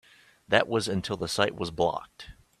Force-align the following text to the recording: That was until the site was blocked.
That 0.47 0.67
was 0.67 0.87
until 0.87 1.15
the 1.15 1.27
site 1.27 1.53
was 1.55 1.69
blocked. 1.69 2.31